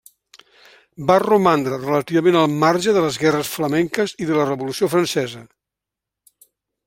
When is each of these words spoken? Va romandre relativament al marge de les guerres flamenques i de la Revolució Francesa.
Va 1.09 1.17
romandre 1.23 1.77
relativament 1.81 2.37
al 2.39 2.49
marge 2.63 2.95
de 2.97 3.05
les 3.05 3.19
guerres 3.25 3.53
flamenques 3.57 4.15
i 4.25 4.29
de 4.31 4.39
la 4.41 4.49
Revolució 4.51 4.91
Francesa. 4.95 5.45